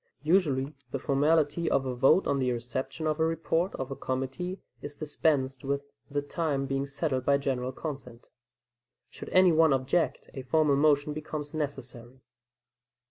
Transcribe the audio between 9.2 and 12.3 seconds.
any one object, a formal motion becomes necessary.